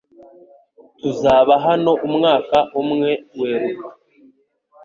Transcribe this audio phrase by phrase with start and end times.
[0.99, 3.89] Tuzaba hano umwaka umwe Werurwe.